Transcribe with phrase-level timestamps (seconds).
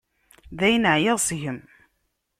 [0.59, 1.59] Dayen, ɛyiɣ seg-m.